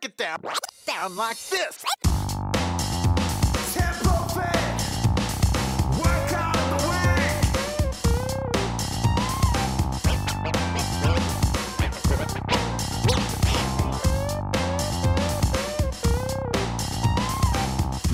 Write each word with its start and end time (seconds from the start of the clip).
break 0.00 0.12
it 0.12 0.16
down, 0.16 0.40
down 0.86 1.16
like 1.16 1.38
this. 1.48 1.84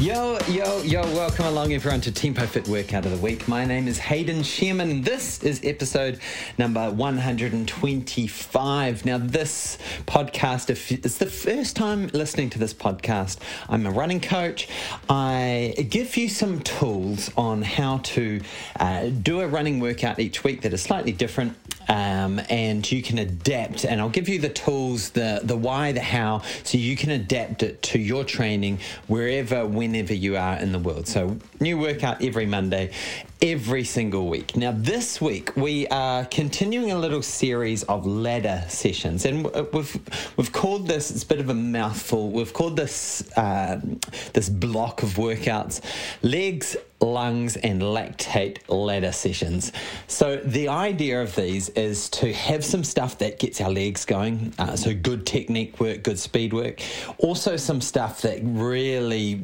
Yo, 0.05 0.37
yo, 0.51 0.83
yo, 0.83 1.01
welcome 1.15 1.47
along 1.47 1.73
everyone 1.73 2.03
to 2.03 2.13
Tempo 2.13 2.45
Fit 2.45 2.69
Workout 2.69 3.07
of 3.07 3.11
the 3.11 3.17
Week. 3.17 3.49
My 3.49 3.65
name 3.65 3.89
is 3.89 3.97
Hayden 3.97 4.43
Shearman. 4.43 5.01
This 5.01 5.43
is 5.43 5.63
episode 5.65 6.21
number 6.59 6.91
125. 6.91 9.07
Now, 9.07 9.17
this 9.17 9.79
podcast, 10.07 10.69
if 10.69 10.93
it's 10.93 11.17
the 11.17 11.25
first 11.25 11.75
time 11.75 12.09
listening 12.09 12.51
to 12.51 12.59
this 12.59 12.75
podcast, 12.75 13.39
I'm 13.67 13.87
a 13.87 13.91
running 13.91 14.21
coach. 14.21 14.69
I 15.09 15.75
give 15.89 16.19
you 16.19 16.29
some 16.29 16.61
tools 16.61 17.31
on 17.35 17.63
how 17.63 17.97
to 17.99 18.43
uh, 18.79 19.09
do 19.09 19.41
a 19.41 19.49
running 19.49 19.81
workout 19.81 20.21
each 20.21 20.45
week 20.45 20.61
that 20.63 20.75
is 20.75 20.83
slightly 20.83 21.13
different 21.13 21.57
um, 21.89 22.41
and 22.51 22.91
you 22.91 23.03
can 23.03 23.19
adapt. 23.19 23.85
And 23.85 24.01
I'll 24.01 24.09
give 24.09 24.29
you 24.29 24.39
the 24.39 24.49
tools, 24.49 25.11
the 25.11 25.41
the 25.43 25.57
why, 25.57 25.93
the 25.93 26.01
how, 26.01 26.43
so 26.63 26.79
you 26.79 26.97
can 26.97 27.11
adapt 27.11 27.63
it 27.63 27.83
to 27.83 27.99
your 27.99 28.25
training 28.25 28.79
wherever, 29.07 29.67
whenever 29.95 30.13
you 30.13 30.37
are 30.37 30.57
in 30.57 30.73
the 30.73 30.79
world. 30.81 31.07
So 31.07 31.37
new 31.61 31.79
workout 31.79 32.21
every 32.21 32.47
Monday, 32.47 32.91
every 33.41 33.85
single 33.85 34.29
week. 34.29 34.57
Now 34.57 34.75
this 34.77 35.21
week 35.21 35.57
we 35.57 35.87
are 35.87 36.25
continuing 36.25 36.91
a 36.91 36.99
little 36.99 37.23
series 37.23 37.85
of 37.85 38.05
ladder 38.05 38.65
sessions, 38.69 39.25
and 39.25 39.45
we've 39.73 39.97
we've 40.37 40.51
called 40.51 40.89
this. 40.89 41.13
It's 41.13 41.23
a 41.23 41.27
bit 41.27 41.39
of 41.39 41.49
a 41.49 41.55
mouthful. 41.55 42.33
We've 42.33 42.53
called 42.53 42.77
this 42.77 43.23
um, 43.37 44.01
this 44.33 44.49
block 44.49 45.05
of 45.05 45.11
workouts 45.11 45.81
legs 46.23 46.77
lungs 47.01 47.57
and 47.57 47.83
lactate 47.83 48.59
ladder 48.69 49.13
sessions. 49.13 49.73
So 50.07 50.37
the 50.37 50.69
idea 50.69 51.23
of 51.23 51.35
these 51.37 51.69
is 51.71 52.09
to 52.11 52.33
have 52.33 52.65
some 52.65 52.85
stuff 52.85 53.19
that 53.19 53.39
gets 53.39 53.61
our 53.61 53.71
legs 53.71 54.05
going. 54.05 54.53
Uh, 54.59 54.77
so 54.77 54.95
good 54.95 55.27
technique 55.27 55.81
work, 55.81 56.03
good 56.03 56.19
speed 56.19 56.53
work. 56.53 56.81
Also 57.19 57.57
some 57.57 57.81
stuff 57.81 58.23
that 58.23 58.41
really 58.43 59.43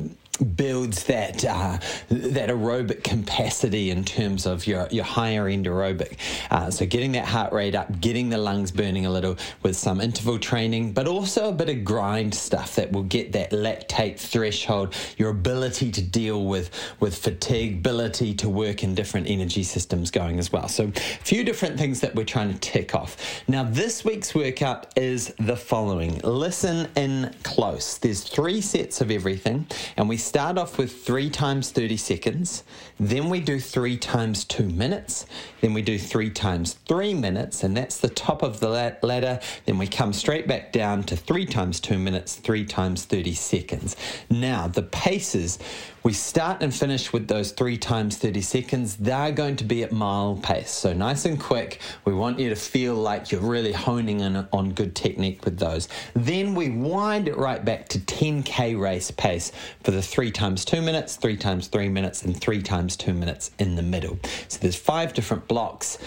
builds 0.56 1.04
that 1.04 1.44
uh, 1.44 1.78
that 2.08 2.48
aerobic 2.48 3.04
capacity 3.04 3.90
in 3.90 4.04
terms 4.04 4.46
of 4.46 4.66
your, 4.66 4.88
your 4.90 5.04
higher 5.04 5.48
end 5.48 5.66
aerobic. 5.66 6.16
Uh, 6.50 6.70
so 6.70 6.86
getting 6.86 7.12
that 7.12 7.26
heart 7.26 7.52
rate 7.52 7.74
up, 7.74 8.00
getting 8.00 8.30
the 8.30 8.38
lungs 8.38 8.70
burning 8.70 9.06
a 9.06 9.10
little 9.10 9.36
with 9.62 9.76
some 9.76 10.00
interval 10.00 10.38
training, 10.38 10.92
but 10.92 11.06
also 11.06 11.48
a 11.48 11.52
bit 11.52 11.68
of 11.68 11.84
grind 11.84 12.34
stuff 12.34 12.76
that 12.76 12.90
will 12.92 13.02
get 13.02 13.32
that 13.32 13.50
lactate 13.50 14.18
threshold, 14.18 14.94
your 15.16 15.30
ability 15.30 15.90
to 15.90 16.02
deal 16.02 16.44
with 16.46 16.70
with 17.00 17.16
fatigue, 17.16 17.39
ability 17.48 18.34
to 18.34 18.48
work 18.48 18.83
in 18.83 18.94
different 18.94 19.28
energy 19.28 19.62
systems 19.62 20.10
going 20.10 20.38
as 20.38 20.52
well. 20.52 20.69
So 20.69 20.84
a 20.84 21.00
few 21.24 21.44
different 21.44 21.78
things 21.78 22.00
that 22.00 22.14
we're 22.14 22.24
trying 22.24 22.52
to 22.52 22.58
tick 22.58 22.94
off. 22.94 23.42
Now 23.48 23.64
this 23.64 24.05
week's 24.05 24.34
workout 24.34 24.97
is 24.97 25.34
the 25.38 25.56
following. 25.56 26.19
Listen 26.20 26.88
in 26.97 27.34
close. 27.42 27.98
There's 27.98 28.22
three 28.22 28.60
sets 28.60 29.00
of 29.00 29.10
everything, 29.10 29.66
and 29.97 30.08
we 30.08 30.16
start 30.16 30.58
off 30.58 30.78
with 30.78 31.05
three 31.05 31.30
times 31.30 31.70
30 31.70 31.97
seconds, 31.97 32.64
then 32.98 33.30
we 33.30 33.41
do 33.41 33.58
three 33.58 33.97
times 33.97 34.44
two 34.44 34.69
minutes, 34.69 35.27
then 35.60 35.75
we 35.75 35.82
do 35.82 35.98
three 35.98 36.30
times 36.30 36.75
three 36.86 37.14
minutes, 37.14 37.62
and 37.62 37.77
that's 37.77 37.98
the 37.98 38.08
top 38.08 38.42
of 38.42 38.60
the 38.60 38.69
ladder. 39.02 39.41
Then 39.66 39.78
we 39.78 39.86
come 39.86 40.12
straight 40.12 40.47
back 40.47 40.72
down 40.72 41.04
to 41.04 41.16
three 41.16 41.47
times 41.47 41.80
two 41.80 41.98
minutes, 41.98 42.36
three 42.36 42.64
times 42.64 43.04
30 43.04 43.34
seconds. 43.34 43.97
Now, 44.28 44.69
the 44.69 44.82
paces 44.82 45.58
we 46.02 46.12
start 46.14 46.62
and 46.62 46.74
finish 46.74 47.12
with 47.12 47.28
those 47.28 47.52
three 47.52 47.76
times 47.76 48.16
30 48.16 48.40
seconds. 48.40 48.96
They're 48.96 49.32
going 49.32 49.56
to 49.56 49.64
be 49.64 49.82
at 49.82 49.92
mile 49.92 50.41
pace. 50.42 50.70
So 50.70 50.94
nice 50.94 51.26
and 51.26 51.38
quick. 51.38 51.80
We 52.06 52.14
want 52.14 52.38
you 52.38 52.48
to 52.48 52.56
feel 52.56 52.94
like 52.94 53.30
you're 53.30 53.42
really 53.42 53.72
honing 53.72 54.20
in 54.20 54.48
on 54.52 54.72
good 54.72 54.94
technique 54.94 55.44
with 55.44 55.58
those. 55.58 55.88
Then 56.14 56.54
we 56.54 56.70
wind 56.70 57.28
it 57.28 57.36
right 57.36 57.62
back 57.62 57.88
to 57.88 57.98
10K 57.98 58.80
race 58.80 59.10
pace 59.10 59.52
for 59.84 59.91
the 59.91 60.00
three 60.00 60.30
times 60.30 60.64
two 60.64 60.80
minutes, 60.80 61.16
three 61.16 61.36
times 61.36 61.66
three 61.66 61.91
minutes, 61.91 62.22
and 62.22 62.38
three 62.41 62.62
times 62.62 62.96
two 62.96 63.12
minutes 63.12 63.50
in 63.58 63.76
the 63.76 63.82
middle. 63.82 64.19
So 64.48 64.58
there's 64.60 64.76
five 64.76 65.12
different 65.12 65.46
blocks. 65.48 65.98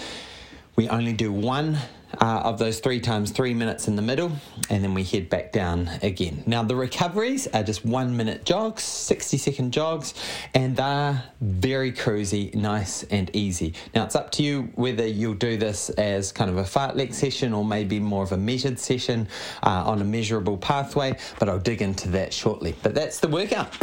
We 0.76 0.90
only 0.90 1.14
do 1.14 1.32
one 1.32 1.78
uh, 2.20 2.42
of 2.44 2.60
those 2.60 2.80
three 2.80 3.00
times 3.00 3.32
three 3.32 3.54
minutes 3.54 3.88
in 3.88 3.96
the 3.96 4.02
middle, 4.02 4.32
and 4.70 4.84
then 4.84 4.94
we 4.94 5.04
head 5.04 5.30
back 5.30 5.52
down 5.52 5.90
again. 6.02 6.44
Now, 6.46 6.64
the 6.64 6.76
recoveries 6.76 7.48
are 7.48 7.64
just 7.64 7.86
one 7.86 8.16
minute 8.16 8.46
jogs, 8.46 8.84
60 8.84 9.38
second 9.38 9.72
jogs, 9.72 10.14
and 10.54 10.76
they're 10.76 11.24
very 11.42 11.92
cruisy, 11.92 12.54
nice 12.56 13.04
and 13.04 13.30
easy. 13.36 13.74
Now, 13.94 14.04
it's 14.04 14.16
up 14.16 14.32
to 14.32 14.44
you 14.44 14.72
whether 14.76 15.06
you'll 15.06 15.34
do 15.34 15.58
this 15.58 15.90
as 15.92 16.32
kind 16.32 16.50
of 16.50 16.58
a 16.58 16.64
fartlek 16.64 17.14
session 17.14 17.54
or 17.54 17.66
maybe 17.66 18.00
more 18.00 18.24
of 18.24 18.32
a 18.32 18.38
measured 18.38 18.80
session 18.80 19.28
uh, 19.64 19.84
on 19.86 20.02
a 20.02 20.06
measurable 20.06 20.58
pathway, 20.58 21.18
but 21.40 21.50
I'll 21.50 21.60
dig 21.60 21.82
into 21.82 22.10
that 22.10 22.34
shortly. 22.34 22.76
But 22.84 22.96
that's 22.96 23.20
the 23.20 23.28
workout. 23.28 23.76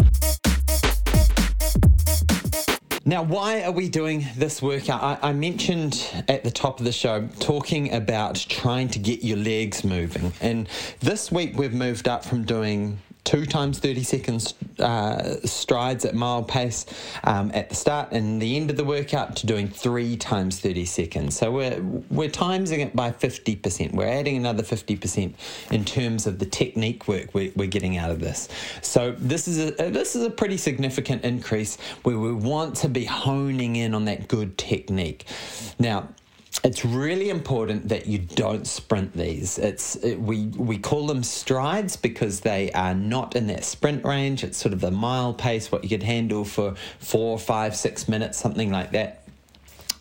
Now, 3.11 3.25
why 3.25 3.65
are 3.65 3.73
we 3.73 3.89
doing 3.89 4.25
this 4.37 4.63
workout? 4.63 5.03
I, 5.03 5.31
I, 5.31 5.33
mentioned 5.33 6.07
at 6.29 6.45
the 6.45 6.51
top 6.53 6.79
of 6.79 6.85
the 6.85 6.93
show 6.93 7.27
talking 7.41 7.93
about 7.93 8.37
trying 8.49 8.87
to 8.91 9.01
get 9.01 9.25
your 9.25 9.37
legs 9.37 9.83
moving. 9.83 10.33
And 10.41 10.69
this 11.01 11.33
week 11.33 11.59
we've 11.59 11.73
moved 11.73 12.07
up 12.07 12.25
from 12.25 12.45
doing 12.45 13.01
two 13.25 13.47
times 13.47 13.79
30 13.79 14.03
seconds 14.03 14.55
uh, 14.79 15.37
strides 15.45 16.05
at 16.05 16.15
mile 16.15 16.43
pace 16.43 16.87
um, 17.25 17.51
at 17.55 17.69
the 17.69 17.75
start 17.75 18.13
and 18.13 18.41
the 18.41 18.57
end 18.57 18.71
of 18.71 18.77
the 18.77 18.85
workout 18.85 19.37
to 19.37 19.47
doing 19.47 19.69
three 19.69 20.17
times 20.17 20.61
30 20.61 20.85
seconds. 20.85 21.37
So 21.37 21.51
we're, 21.51 21.81
we're 22.11 22.29
timesing 22.29 22.79
it 22.79 22.97
by 22.97 23.11
50%. 23.11 23.93
We're 23.93 24.09
adding 24.09 24.37
another 24.37 24.63
50% 24.63 25.33
in 25.71 25.85
terms 25.85 26.27
of 26.27 26.39
the 26.39 26.47
technique 26.47 27.09
work 27.09 27.35
we're, 27.35 27.53
we're 27.57 27.69
getting 27.69 27.97
out 27.97 28.11
of 28.11 28.21
this. 28.21 28.49
So 28.83 29.13
this 29.19 29.49
is, 29.49 29.59
a, 29.59 29.91
this 29.91 30.17
is 30.17 30.25
a 30.25 30.31
pretty 30.31 30.57
significant 30.57 31.25
increase 31.25 31.77
where 32.03 32.19
we 32.19 32.33
want 32.33 32.77
to 32.77 32.89
be 32.89 33.05
honing 33.05 33.77
in 33.77 33.95
on 33.95 34.07
that 34.07 34.29
good 34.29 34.57
technique. 34.59 35.27
Now, 35.79 36.09
it's 36.65 36.85
really 36.85 37.31
important 37.31 37.89
that 37.89 38.07
you 38.07 38.19
don't 38.19 38.67
sprint 38.67 39.13
these. 39.17 39.59
It's 39.59 39.97
it, 39.97 40.21
we 40.21 40.47
we 40.49 40.79
call 40.79 41.07
them 41.07 41.23
strides 41.23 41.97
because 41.97 42.41
they 42.41 42.71
are 42.73 42.95
not 42.95 43.37
in 43.37 43.47
that 43.47 43.65
sprint 43.65 44.05
range. 44.05 44.45
It's 44.45 44.59
sort 44.59 44.73
of 44.73 44.81
the 44.81 44.91
mile 44.91 45.33
pace, 45.33 45.71
what 45.73 45.85
you 45.85 45.89
could 45.89 46.03
handle 46.03 46.45
for 46.45 46.75
four, 46.99 47.39
five, 47.39 47.77
six 47.77 48.09
minutes, 48.09 48.39
something 48.39 48.71
like 48.71 48.93
that. 48.93 49.20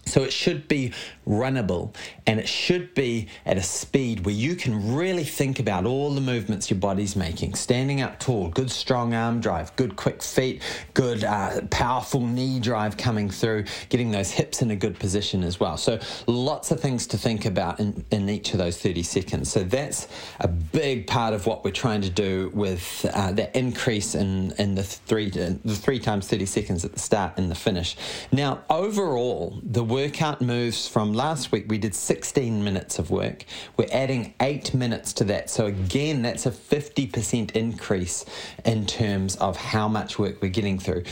So 0.10 0.24
it 0.24 0.34
should 0.34 0.68
be 0.68 0.94
runnable 1.28 1.94
and 2.26 2.40
it 2.40 2.48
should 2.48 2.94
be 2.94 3.28
at 3.46 3.58
a 3.58 3.64
speed 3.64 4.26
where 4.26 4.34
you 4.34 4.56
can 4.56 4.96
really 4.96 5.24
think 5.24 5.60
about 5.60 5.86
all 5.86 6.14
the 6.14 6.22
movements 6.22 6.70
your 6.70 6.80
body's 6.80 7.16
making. 7.16 7.54
Standing 7.56 8.02
up 8.02 8.20
tall, 8.20 8.50
good 8.50 8.72
strong 8.72 9.14
arm 9.14 9.40
drive, 9.40 9.76
good 9.76 9.96
quick 9.96 10.22
feet, 10.22 10.62
good 10.94 11.24
uh, 11.24 11.62
powerful 11.70 12.26
knee 12.26 12.60
drive 12.60 12.98
coming 12.98 13.30
through, 13.30 13.66
getting 13.90 14.12
those 14.12 14.32
hips 14.32 14.62
in 14.62 14.72
a 14.72 14.76
good 14.76 14.98
position 15.00 15.44
as 15.44 15.60
well. 15.60 15.78
So 15.78 16.00
lots 16.28 16.72
of 16.72 16.80
things 16.80 17.08
to 17.08 17.18
think 17.18 17.46
about 17.46 17.80
in, 17.80 18.06
in 18.12 18.30
each 18.30 18.54
of 18.54 18.58
those 18.58 18.78
30 18.78 19.04
seconds. 19.04 19.52
So 19.52 19.64
that's 19.64 20.08
a 20.40 20.48
big 20.48 21.08
part 21.08 21.34
of 21.34 21.46
what 21.46 21.64
we're 21.64 21.72
trying 21.72 22.02
to 22.02 22.10
do 22.10 22.52
with 22.54 23.06
uh, 23.14 23.32
that 23.34 23.56
increase 23.56 24.16
in, 24.16 24.54
in 24.58 24.76
the 24.76 24.84
three 24.84 25.30
the 25.30 25.76
three 25.76 26.00
times 26.00 26.28
30 26.28 26.46
seconds 26.46 26.86
at 26.86 26.94
the 26.94 27.00
start 27.00 27.34
and 27.38 27.50
the 27.50 27.56
finish. 27.56 27.96
Now 28.32 28.64
overall, 28.70 29.60
the 29.64 29.84
workout 30.00 30.40
moves 30.40 30.88
from 30.88 31.12
last 31.12 31.52
week 31.52 31.66
we 31.68 31.78
did 31.78 31.94
16 31.94 32.64
minutes 32.64 33.00
of 33.00 33.12
work. 33.12 33.44
We're 33.76 33.90
adding 33.92 34.34
eight 34.40 34.74
minutes 34.74 35.12
to 35.14 35.26
that. 35.26 35.50
So 35.50 35.66
again, 35.66 36.22
that's 36.22 36.46
a 36.46 36.52
50% 36.52 37.52
increase 37.52 38.24
in 38.64 38.86
terms 38.86 39.36
of 39.36 39.58
how 39.58 39.90
much 39.90 40.18
work 40.18 40.42
we're 40.42 40.52
getting 40.52 40.80
through. 40.80 41.04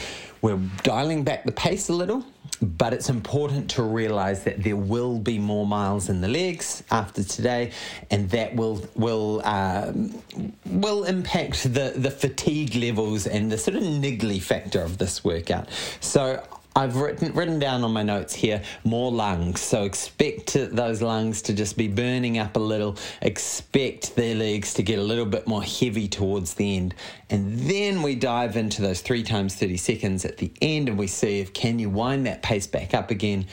We're 0.42 0.62
dialing 0.84 1.25
back 1.25 1.44
the 1.44 1.51
pace 1.51 1.89
a 1.89 1.94
little, 1.94 2.24
but 2.62 2.94
it's 2.94 3.10
important 3.10 3.69
to 3.72 3.84
realize 3.84 4.45
that 4.45 4.63
there 4.63 4.78
will 4.78 5.19
be 5.19 5.38
more 5.38 5.68
miles 5.68 6.07
in 6.07 6.22
the 6.22 6.30
legs 6.30 6.81
after 6.90 7.24
today, 7.24 7.72
and 8.10 8.30
that 8.30 8.56
will 8.56 8.88
will 8.95 9.42
um, 9.45 10.22
will 10.66 11.04
impact 11.04 11.63
the 11.74 11.94
the 11.95 12.12
fatigue 12.12 12.75
levels 12.75 13.28
and 13.28 13.51
the 13.51 13.57
sort 13.57 13.75
of 13.75 13.83
niggly 13.83 14.42
factor 14.42 14.81
of 14.81 14.98
this 14.98 15.24
workout. 15.24 15.68
So 16.00 16.42
I've 16.78 16.96
written 16.96 17.34
written 17.34 17.58
down 17.58 17.84
on 17.84 17.92
my 17.92 18.04
notes 18.04 18.36
here 18.36 18.62
more 18.84 19.12
lungs. 19.12 19.62
So 19.62 19.84
expect 19.84 20.54
those 20.54 21.02
lungs 21.02 21.42
to 21.44 21.54
just 21.54 21.76
be 21.76 21.88
burning 21.88 22.38
up 22.38 22.56
a 22.56 22.60
little. 22.60 22.98
Expect 23.24 24.16
their 24.16 24.36
legs 24.36 24.76
to 24.76 24.84
get 24.84 25.00
a 25.00 25.02
little 25.02 25.26
bit 25.26 25.48
more 25.48 25.64
heavy 25.64 26.08
towards 26.08 26.54
the 26.54 26.78
end, 26.78 26.94
and 27.32 27.58
then 27.62 28.04
we 28.04 28.14
dive 28.14 28.56
into 28.56 28.84
those 28.84 29.02
three 29.02 29.24
times 29.24 29.56
thirty 29.56 29.78
seconds 29.78 30.24
at 30.24 30.38
the 30.38 30.52
end, 30.62 30.88
and 30.88 31.00
we 31.00 31.08
see 31.08 31.40
if 31.40 31.52
can 31.52 31.80
you 31.80 31.90
wind 31.90 32.28
that 32.28 32.44
pace 32.44 32.68
back 32.68 32.94
up 32.94 33.10
again, 33.10 33.48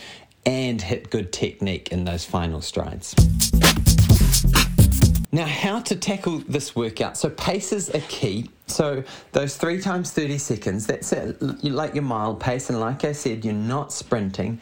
and 0.45 0.83
hit 0.83 1.09
good 1.09 1.33
technique 1.33 1.89
in 1.89 2.05
those 2.05 2.27
final 2.27 2.61
strides. 2.61 3.15
Now, 5.35 5.47
how 5.47 5.81
to 5.81 5.97
tackle 5.97 6.45
this 6.47 6.77
workout? 6.77 7.17
So, 7.17 7.29
paces 7.29 7.91
are 7.91 8.01
key. 8.03 8.51
So, 8.69 9.03
those 9.33 9.57
three 9.57 9.81
times 9.81 10.13
30 10.13 10.39
seconds, 10.39 10.87
that's 10.87 11.13
it, 11.13 11.43
like 11.65 11.93
your 11.93 12.05
mile 12.05 12.37
pace. 12.37 12.71
And 12.71 12.79
like 12.79 13.05
I 13.05 13.11
said, 13.11 13.45
you're 13.45 13.53
not 13.53 13.93
sprinting. 13.93 14.61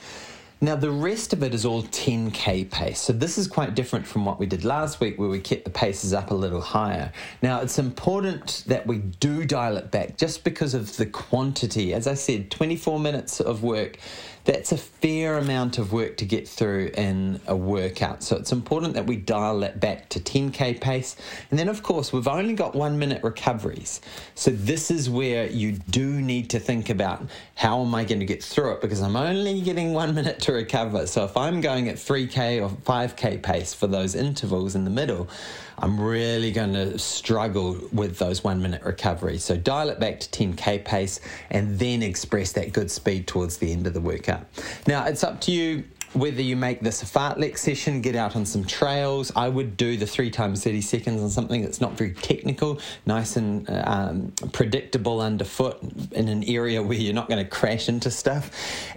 Now, 0.63 0.75
the 0.77 0.91
rest 0.91 1.35
of 1.35 1.43
it 1.43 1.53
is 1.53 1.67
all 1.67 1.83
10k 1.83 2.71
pace. 2.71 3.03
So, 3.03 3.13
this 3.13 3.37
is 3.37 3.49
quite 3.49 3.75
different 3.75 4.07
from 4.07 4.25
what 4.25 4.41
we 4.41 4.47
did 4.47 4.65
last 4.65 4.99
week, 4.99 5.19
where 5.19 5.29
we 5.29 5.41
kept 5.41 5.65
the 5.65 5.71
paces 5.71 6.15
up 6.15 6.31
a 6.31 6.35
little 6.35 6.63
higher. 6.63 7.13
Now, 7.43 7.61
it's 7.61 7.79
important 7.79 8.65
that 8.67 8.87
we 8.87 8.97
do 8.97 9.45
dial 9.45 9.77
it 9.77 9.91
back 9.91 10.17
just 10.17 10.43
because 10.43 10.73
of 10.73 10.97
the 10.97 11.05
quantity. 11.05 11.93
As 11.93 12.07
I 12.07 12.15
said, 12.15 12.51
24 12.51 12.99
minutes 12.99 13.43
of 13.43 13.63
work 13.63 13.99
that's 14.45 14.73
a 14.73 14.77
fair 14.77 15.39
amount 15.39 15.79
of 15.79 15.93
work 15.93 16.17
to 16.17 16.25
get 16.25 16.49
through 16.49 16.91
in 16.97 17.41
a 17.47 17.55
workout. 17.55 18.23
So 18.23 18.37
it's 18.37 18.51
important 18.51 18.95
that 18.95 19.07
we 19.07 19.17
dial 19.17 19.61
that 19.61 19.79
back 19.79 20.09
to 20.11 20.21
10k 20.21 20.81
pace. 20.81 21.17
And 21.51 21.59
then, 21.59 21.69
of 21.69 21.83
course, 21.83 22.13
we've 22.13 22.27
only 22.27 22.55
got 22.55 22.75
one 22.75 22.99
minute 22.99 23.23
recoveries. 23.23 24.01
So 24.35 24.51
this 24.51 24.91
is 24.91 25.09
where 25.09 25.47
you 25.47 25.73
do 25.73 26.21
need 26.21 26.51
to 26.51 26.59
think 26.59 26.91
about 26.91 27.25
how 27.55 27.83
am 27.83 27.95
I 27.95 28.05
going 28.05 28.21
to 28.21 28.27
get 28.27 28.43
through 28.43 28.73
it 28.73 28.81
because 28.81 29.01
I'm 29.01 29.17
only 29.17 29.61
getting 29.61 29.93
one 29.93 30.15
minute 30.23 30.41
to 30.41 30.53
recover. 30.53 31.07
So 31.07 31.25
if 31.25 31.37
I'm 31.37 31.61
going 31.61 31.89
at 31.89 31.97
3k 31.97 32.63
or 32.63 32.69
5k 32.69 33.43
pace 33.43 33.73
for 33.75 33.87
those 33.87 34.15
intervals 34.17 34.75
in 34.75 34.85
the 34.85 34.91
middle, 34.91 35.29
I'm 35.83 36.01
really 36.01 36.53
going 36.53 36.75
to 36.75 36.97
struggle 36.97 37.77
with 37.93 38.17
those 38.17 38.45
one 38.45 38.63
minute 38.63 38.85
recoveries. 38.85 39.45
So 39.45 39.57
dial 39.57 39.91
it 39.91 39.99
back 39.99 40.21
to 40.21 40.29
10k 40.29 40.85
pace 40.85 41.21
and 41.51 41.77
then 41.77 42.05
express 42.05 42.53
that 42.53 42.73
good 42.73 42.89
speed 42.89 43.27
towards 43.27 43.57
the 43.57 43.73
end 43.73 43.89
of 43.89 43.93
the 43.93 44.01
workout. 44.01 44.47
Now, 44.87 45.05
it's 45.07 45.25
up 45.25 45.41
to 45.43 45.53
you 45.53 45.83
whether 46.15 46.43
you 46.43 46.57
make 46.57 46.81
this 46.81 47.03
a 47.03 47.07
fartlek 47.07 47.57
session, 47.57 48.01
get 48.01 48.15
out 48.15 48.37
on 48.37 48.45
some 48.45 48.65
trails. 48.65 49.33
I 49.35 49.49
would 49.49 49.77
do 49.77 49.97
the 49.97 50.07
three 50.07 50.31
times 50.31 50.63
30 50.65 50.81
seconds 50.81 51.23
on 51.23 51.31
something 51.31 51.63
that's 51.63 51.81
not 51.81 51.93
very 51.93 52.13
technical, 52.13 52.81
nice 53.07 53.37
and 53.37 53.69
um, 53.71 54.33
predictable 54.53 55.21
underfoot 55.21 55.79
in 56.13 56.29
an 56.29 56.45
area 56.45 56.83
where 56.83 56.99
you're 56.99 57.15
not 57.15 57.29
going 57.29 57.43
to 57.43 57.51
crash 57.51 57.89
into 57.89 58.11
stuff. 58.11 58.51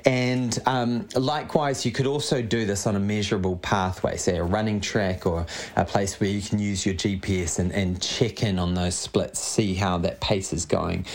And 0.06 0.58
um, 0.66 1.08
likewise, 1.16 1.86
you 1.86 1.92
could 1.92 2.08
also 2.08 2.42
do 2.42 2.66
this 2.66 2.86
on 2.86 2.96
a 2.96 3.00
measurable 3.00 3.58
pathway, 3.58 4.18
say 4.18 4.38
a 4.38 4.44
running 4.44 4.82
track 4.82 5.26
or 5.26 5.46
a 5.76 5.86
place 5.86 6.20
where 6.20 6.30
you 6.30 6.42
can 6.42 6.60
use 6.60 6.86
your 6.86 6.96
GPS 6.96 7.60
and, 7.60 7.72
and 7.72 8.02
check 8.02 8.44
in 8.44 8.60
on 8.60 8.74
those 8.74 8.96
splits, 8.96 9.40
see 9.40 9.74
how 9.74 9.98
that 10.00 10.20
pace 10.20 10.52
is 10.52 10.66
going. 10.66 11.06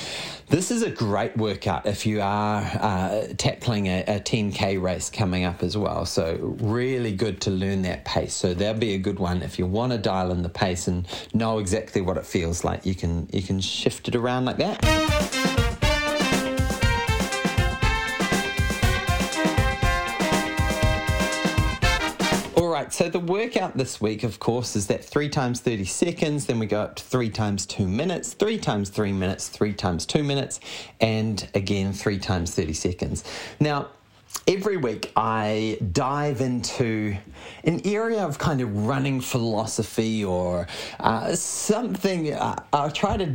This 0.49 0.73
is 0.73 0.83
a 0.83 0.91
great 0.91 1.37
workout 1.37 1.87
if 1.87 2.07
you 2.07 2.21
are 2.21 2.61
uh, 2.61 3.27
tackling 3.39 3.87
a, 3.87 4.01
a 4.03 4.19
10k 4.19 4.83
race 4.83 5.09
coming 5.09 5.45
up 5.45 5.63
as 5.63 5.77
well. 5.77 5.90
So, 6.05 6.57
really 6.61 7.13
good 7.13 7.41
to 7.43 7.51
learn 7.51 7.83
that 7.83 8.05
pace. 8.05 8.35
So, 8.35 8.55
that'll 8.55 8.81
be 8.81 8.95
a 8.95 8.99
good 8.99 9.19
one 9.19 9.43
if 9.43 9.59
you 9.59 9.67
want 9.67 9.93
to 9.93 9.99
dial 9.99 10.31
in 10.31 10.43
the 10.43 10.49
pace 10.49 10.89
and 10.89 11.07
know 11.35 11.59
exactly 11.59 12.01
what 12.01 12.17
it 12.17 12.25
feels 12.25 12.65
like. 12.65 12.87
You 12.87 12.95
can 12.95 13.29
you 13.33 13.43
can 13.43 13.61
shift 13.61 14.09
it 14.09 14.15
around 14.15 14.45
like 14.45 14.59
that. 14.59 15.41
so 22.93 23.09
the 23.09 23.19
workout 23.21 23.77
this 23.77 24.01
week, 24.01 24.25
of 24.25 24.39
course, 24.39 24.75
is 24.75 24.87
that 24.89 25.05
three 25.05 25.29
times 25.29 25.61
30 25.61 25.85
seconds, 25.85 26.47
then 26.47 26.59
we 26.59 26.67
go 26.67 26.83
up 26.83 26.97
to 26.97 27.05
three 27.05 27.31
times 27.31 27.65
two 27.65 27.87
minutes, 27.87 28.35
three 28.35 28.59
times 28.59 28.91
three 28.91 29.13
minutes, 29.13 29.49
three 29.49 29.73
times 29.73 30.05
two 30.05 30.23
minutes, 30.23 30.61
and 31.01 31.49
again, 31.55 31.93
three 31.93 32.19
times 32.19 32.55
30 32.55 32.73
seconds. 32.73 33.25
Now, 33.59 33.89
every 34.51 34.77
week 34.77 35.13
I 35.15 35.79
dive 35.93 36.41
into 36.41 37.17
an 37.63 37.81
area 37.85 38.25
of 38.25 38.39
kind 38.39 38.61
of 38.61 38.87
running 38.87 39.21
philosophy 39.21 40.25
or 40.25 40.67
uh, 40.99 41.35
something. 41.37 42.33
Uh, 42.33 42.61
I 42.73 42.89
try 42.89 43.17
to 43.17 43.27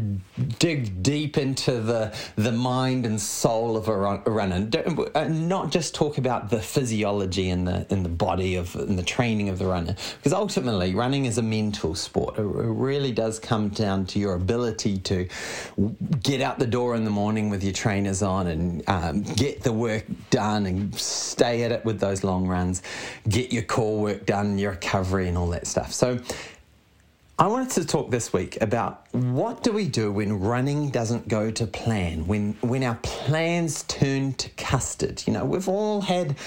dig 0.59 1.01
deep 1.01 1.37
into 1.37 1.79
the 1.79 2.13
the 2.35 2.51
mind 2.51 3.05
and 3.05 3.19
soul 3.19 3.77
of 3.77 3.87
a, 3.87 3.95
run, 3.95 4.21
a 4.25 4.31
runner, 4.31 4.67
uh, 5.15 5.23
not 5.29 5.71
just 5.71 5.95
talk 5.95 6.17
about 6.17 6.49
the 6.49 6.59
physiology 6.59 7.49
and 7.49 7.65
the 7.65 7.85
in 7.89 8.03
the 8.03 8.09
body 8.09 8.55
of 8.55 8.75
and 8.75 8.99
the 8.99 9.03
training 9.03 9.47
of 9.47 9.57
the 9.57 9.65
runner, 9.65 9.95
because 10.17 10.33
ultimately 10.33 10.93
running 10.93 11.25
is 11.25 11.37
a 11.37 11.41
mental 11.41 11.95
sport. 11.95 12.37
It 12.37 12.43
really 12.43 13.13
does 13.13 13.39
come 13.39 13.69
down 13.69 14.05
to 14.07 14.19
your 14.19 14.33
ability 14.33 14.97
to 14.99 15.27
get 16.21 16.41
out 16.41 16.59
the 16.59 16.67
door 16.67 16.95
in 16.95 17.05
the 17.05 17.11
morning 17.11 17.49
with 17.49 17.63
your 17.63 17.73
trainers 17.73 18.21
on 18.21 18.47
and 18.47 18.83
um, 18.89 19.23
get 19.23 19.61
the 19.61 19.71
work 19.71 20.05
done 20.29 20.65
and 20.65 20.93
stay 21.05 21.63
at 21.63 21.71
it 21.71 21.85
with 21.85 21.99
those 21.99 22.23
long 22.23 22.47
runs, 22.47 22.81
get 23.27 23.53
your 23.53 23.63
core 23.63 23.99
work 23.99 24.25
done, 24.25 24.57
your 24.57 24.71
recovery, 24.71 25.27
and 25.27 25.37
all 25.37 25.47
that 25.49 25.67
stuff. 25.67 25.93
So, 25.93 26.19
I 27.37 27.47
wanted 27.47 27.71
to 27.71 27.85
talk 27.85 28.11
this 28.11 28.31
week 28.31 28.61
about 28.61 29.07
what 29.11 29.61
do 29.61 29.73
we 29.73 29.89
do 29.89 30.09
when 30.09 30.39
running 30.39 30.89
doesn't 30.89 31.27
go 31.27 31.51
to 31.51 31.67
plan, 31.67 32.25
when 32.27 32.53
when 32.61 32.81
our 32.81 32.95
plans 33.03 33.83
turn 33.83 34.35
to 34.35 34.49
custard. 34.51 35.21
You 35.27 35.33
know, 35.33 35.43
we've 35.43 35.67
all 35.67 35.99
had 35.99 36.37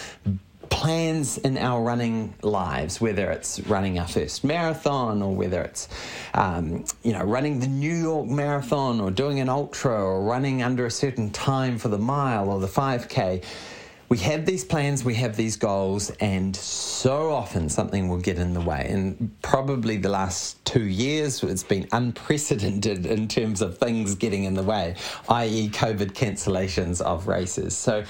plans 0.71 1.39
in 1.39 1.59
our 1.59 1.83
running 1.83 2.33
lives, 2.43 3.01
whether 3.01 3.31
it's 3.31 3.61
running 3.61 3.99
our 3.99 4.09
first 4.09 4.45
marathon 4.45 5.21
or 5.21 5.35
whether 5.35 5.61
it's, 5.61 5.89
um, 6.35 6.85
you 7.03 7.13
know, 7.13 7.23
running 7.23 7.61
the 7.61 7.67
New 7.67 7.95
York 7.95 8.27
Marathon 8.27 9.01
or 9.01 9.11
doing 9.11 9.41
an 9.41 9.49
ultra 9.49 9.93
or 9.93 10.23
running 10.23 10.63
under 10.63 10.87
a 10.87 10.91
certain 10.91 11.31
time 11.31 11.79
for 11.79 11.89
the 11.89 11.99
mile 11.99 12.49
or 12.49 12.61
the 12.61 12.69
5K 12.69 13.43
we 14.09 14.17
have 14.19 14.47
these 14.47 14.65
plans, 14.65 15.05
we 15.05 15.15
have 15.15 15.37
these 15.37 15.57
goals, 15.57 16.11
and 16.21 16.57
so 16.57 17.31
often 17.31 17.69
something 17.69 18.09
will 18.09 18.21
get 18.21 18.39
in 18.39 18.55
the 18.55 18.61
way. 18.61 18.87
And 18.89 19.31
probably 19.43 19.99
the 19.99 20.09
last 20.09 20.65
two 20.65 20.85
years, 20.85 21.43
it's 21.43 21.63
been 21.63 21.87
unprecedented 21.93 23.05
in 23.05 23.29
terms 23.29 23.61
of 23.61 23.77
things 23.77 24.15
getting 24.15 24.45
in 24.45 24.55
the 24.55 24.63
way, 24.63 24.97
i.e., 25.29 25.69
COVID 25.69 26.13
cancellations 26.13 27.03
of 27.03 27.29
races. 27.29 27.77
So 27.77 28.05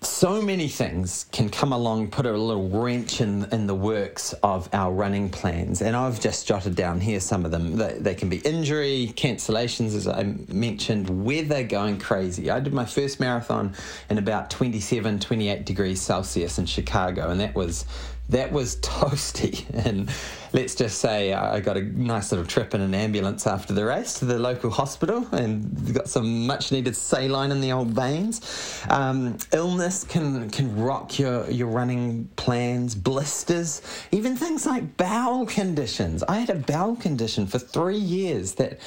so 0.00 0.40
many 0.40 0.68
things 0.68 1.26
can 1.32 1.48
come 1.48 1.72
along, 1.72 2.08
put 2.10 2.24
a 2.24 2.32
little 2.32 2.68
wrench 2.68 3.20
in, 3.20 3.44
in 3.52 3.66
the 3.66 3.74
works 3.74 4.32
of 4.44 4.68
our 4.72 4.92
running 4.92 5.28
plans. 5.28 5.82
And 5.82 5.96
I've 5.96 6.20
just 6.20 6.46
jotted 6.46 6.76
down 6.76 7.00
here 7.00 7.18
some 7.18 7.44
of 7.44 7.50
them. 7.50 7.76
They, 7.76 7.94
they 7.98 8.14
can 8.14 8.28
be 8.28 8.38
injury, 8.38 9.12
cancellations, 9.16 9.96
as 9.96 10.06
I 10.06 10.22
mentioned, 10.48 11.24
weather 11.24 11.64
going 11.64 11.98
crazy. 11.98 12.48
I 12.50 12.60
did 12.60 12.72
my 12.72 12.84
first 12.84 13.18
marathon 13.18 13.74
in 14.08 14.18
about 14.18 14.50
27, 14.50 15.18
28 15.18 15.64
degrees 15.64 16.00
Celsius 16.00 16.58
in 16.58 16.66
Chicago, 16.66 17.30
and 17.30 17.40
that 17.40 17.54
was 17.54 17.84
that 18.28 18.52
was 18.52 18.76
toasty. 18.80 19.64
And 19.86 20.10
let's 20.52 20.74
just 20.74 20.98
say 20.98 21.32
I 21.32 21.60
got 21.60 21.76
a 21.76 21.82
nice 21.82 22.30
little 22.32 22.46
trip 22.46 22.74
in 22.74 22.80
an 22.80 22.94
ambulance 22.94 23.46
after 23.46 23.72
the 23.72 23.84
race 23.84 24.18
to 24.20 24.24
the 24.24 24.38
local 24.38 24.70
hospital 24.70 25.26
and 25.32 25.94
got 25.94 26.08
some 26.08 26.46
much 26.46 26.72
needed 26.72 26.96
saline 26.96 27.50
in 27.50 27.60
the 27.60 27.72
old 27.72 27.88
veins. 27.88 28.82
Um, 28.88 29.38
illness 29.52 30.04
can 30.04 30.50
can 30.50 30.80
rock 30.80 31.18
your, 31.18 31.50
your 31.50 31.68
running 31.68 32.28
plans, 32.36 32.94
blisters, 32.94 33.82
even 34.10 34.36
things 34.36 34.66
like 34.66 34.96
bowel 34.96 35.46
conditions. 35.46 36.22
I 36.22 36.38
had 36.38 36.50
a 36.50 36.54
bowel 36.54 36.96
condition 36.96 37.46
for 37.46 37.58
three 37.58 37.98
years 37.98 38.54
that 38.54 38.78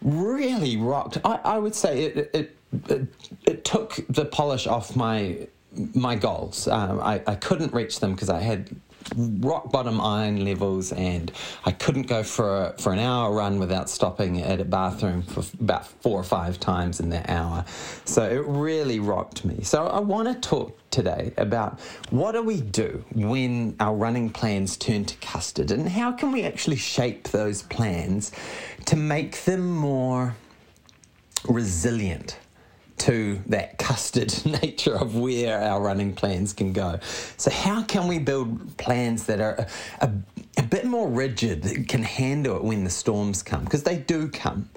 really 0.00 0.76
rocked. 0.76 1.18
I, 1.24 1.38
I 1.44 1.58
would 1.58 1.74
say 1.74 2.04
it, 2.04 2.30
it, 2.34 2.56
it, 2.88 3.06
it 3.44 3.64
took 3.64 4.00
the 4.08 4.24
polish 4.24 4.66
off 4.66 4.96
my 4.96 5.46
my 5.94 6.16
goals. 6.16 6.68
Um, 6.68 7.00
I, 7.00 7.22
I 7.26 7.34
couldn't 7.34 7.72
reach 7.72 8.00
them 8.00 8.12
because 8.12 8.30
I 8.30 8.40
had 8.40 8.74
rock 9.16 9.70
bottom 9.72 10.00
iron 10.00 10.44
levels 10.44 10.92
and 10.92 11.32
I 11.64 11.72
couldn't 11.72 12.06
go 12.06 12.22
for 12.22 12.66
a, 12.66 12.78
for 12.78 12.92
an 12.92 12.98
hour 12.98 13.32
run 13.32 13.58
without 13.58 13.90
stopping 13.90 14.40
at 14.40 14.60
a 14.60 14.64
bathroom 14.64 15.22
for 15.22 15.44
about 15.60 15.86
four 15.86 16.18
or 16.18 16.24
five 16.24 16.60
times 16.60 17.00
in 17.00 17.10
that 17.10 17.28
hour. 17.28 17.64
So 18.04 18.24
it 18.24 18.44
really 18.46 19.00
rocked 19.00 19.44
me. 19.44 19.62
So 19.62 19.86
I 19.86 20.00
want 20.00 20.28
to 20.28 20.48
talk 20.48 20.78
today 20.90 21.32
about 21.36 21.80
what 22.10 22.32
do 22.32 22.42
we 22.42 22.60
do 22.60 23.04
when 23.14 23.76
our 23.80 23.94
running 23.94 24.30
plans 24.30 24.76
turn 24.76 25.04
to 25.06 25.16
custard 25.16 25.70
and 25.70 25.88
how 25.88 26.12
can 26.12 26.32
we 26.32 26.42
actually 26.44 26.76
shape 26.76 27.28
those 27.28 27.62
plans 27.62 28.32
to 28.86 28.96
make 28.96 29.44
them 29.44 29.70
more 29.74 30.36
resilient 31.48 32.38
to 33.02 33.40
that 33.46 33.78
custard 33.78 34.32
nature 34.62 34.94
of 34.94 35.16
where 35.16 35.60
our 35.60 35.80
running 35.80 36.14
plans 36.14 36.52
can 36.52 36.72
go. 36.72 37.00
So, 37.36 37.50
how 37.50 37.82
can 37.82 38.06
we 38.06 38.18
build 38.20 38.76
plans 38.76 39.24
that 39.26 39.40
are 39.40 39.66
a, 40.00 40.10
a, 40.56 40.62
bit 40.62 40.84
more 40.84 41.08
rigid, 41.08 41.62
that 41.64 41.88
can 41.88 42.04
handle 42.04 42.56
it 42.56 42.64
when 42.64 42.84
the 42.84 42.90
storms 42.90 43.42
come? 43.42 43.64
Because 43.64 43.82
they 43.82 43.98
do 43.98 44.28
come. 44.28 44.68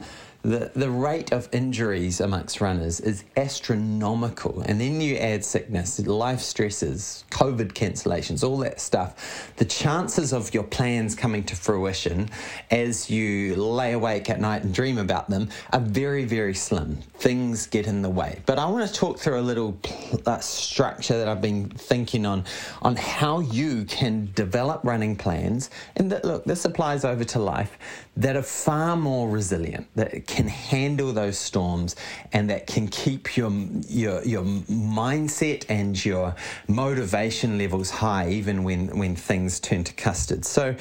The, 0.45 0.71
the 0.75 0.89
rate 0.89 1.31
of 1.31 1.49
injuries 1.51 2.21
amongst 2.21 2.61
runners 2.61 2.99
is 2.99 3.23
astronomical. 3.35 4.61
And 4.61 4.79
then 4.79 5.01
you 5.01 5.15
add 5.15 5.43
sickness, 5.43 5.99
life 6.05 6.39
stresses, 6.39 7.25
COVID 7.31 7.73
cancellations, 7.73 8.47
all 8.47 8.57
that 8.59 8.79
stuff. 8.79 9.51
The 9.57 9.65
chances 9.65 10.33
of 10.33 10.53
your 10.53 10.63
plans 10.63 11.15
coming 11.15 11.43
to 11.45 11.55
fruition 11.55 12.29
as 12.69 13.09
you 13.09 13.55
lay 13.55 13.93
awake 13.93 14.29
at 14.29 14.39
night 14.39 14.63
and 14.63 14.71
dream 14.71 14.99
about 14.99 15.29
them 15.31 15.49
are 15.73 15.79
very, 15.79 16.25
very 16.25 16.53
slim. 16.53 16.97
Things 17.15 17.65
get 17.65 17.87
in 17.87 18.03
the 18.03 18.09
way. 18.09 18.39
But 18.45 18.59
I 18.59 18.67
want 18.67 18.87
to 18.87 18.93
talk 18.93 19.17
through 19.17 19.39
a 19.39 19.41
little 19.41 19.75
uh, 20.27 20.39
structure 20.39 21.17
that 21.17 21.27
I've 21.27 21.41
been 21.41 21.69
thinking 21.69 22.23
on 22.27 22.43
on 22.83 22.95
how 22.97 23.39
you 23.39 23.83
can 23.85 24.29
develop 24.35 24.81
running 24.83 25.15
plans. 25.15 25.71
And 25.95 26.11
that, 26.11 26.23
look, 26.23 26.45
this 26.45 26.65
applies 26.65 27.03
over 27.03 27.23
to 27.23 27.39
life 27.39 27.79
that 28.17 28.35
are 28.35 28.43
far 28.43 28.95
more 28.95 29.27
resilient, 29.27 29.87
that 29.95 30.27
can 30.35 30.47
handle 30.49 31.13
those 31.13 31.37
storms, 31.37 31.95
and 32.33 32.49
that 32.49 32.67
can 32.67 32.87
keep 32.89 33.37
your 33.37 33.51
your 33.87 34.21
your 34.23 34.43
mindset 34.43 35.65
and 35.69 36.03
your 36.03 36.35
motivation 36.67 37.57
levels 37.57 37.89
high, 37.89 38.29
even 38.29 38.63
when 38.65 38.97
when 38.97 39.15
things 39.15 39.61
turn 39.61 39.83
to 39.85 39.93
custard. 39.93 40.43
So, 40.43 40.75